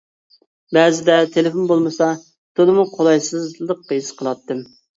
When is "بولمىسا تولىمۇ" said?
1.73-2.89